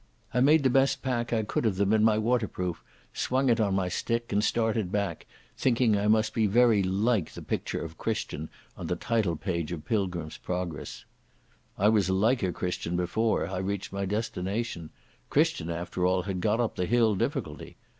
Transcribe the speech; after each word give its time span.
I 0.33 0.39
made 0.39 0.63
the 0.63 0.71
best 0.71 1.03
pack 1.03 1.31
I 1.31 1.43
could 1.43 1.63
of 1.63 1.75
them 1.75 1.93
in 1.93 2.03
my 2.03 2.17
waterproof, 2.17 2.83
swung 3.13 3.49
it 3.49 3.59
on 3.59 3.75
my 3.75 3.87
stick, 3.87 4.33
and 4.33 4.43
started 4.43 4.91
back, 4.91 5.27
thinking 5.55 5.91
that 5.91 6.05
I 6.05 6.07
must 6.07 6.33
be 6.33 6.47
very 6.47 6.81
like 6.81 7.33
the 7.33 7.43
picture 7.43 7.85
of 7.85 7.99
Christian 7.99 8.49
on 8.75 8.87
the 8.87 8.95
title 8.95 9.35
page 9.35 9.71
of 9.71 9.85
Pilgrim's 9.85 10.37
Progress. 10.37 11.05
I 11.77 11.89
was 11.89 12.09
liker 12.09 12.51
Christian 12.51 12.95
before 12.95 13.47
I 13.49 13.59
reached 13.59 13.93
my 13.93 14.05
destination—Christian 14.05 15.69
after 15.69 16.03
he 16.03 16.23
had 16.23 16.41
got 16.41 16.59
up 16.59 16.77
the 16.77 16.87
Hill 16.87 17.13
Difficulty. 17.13 17.77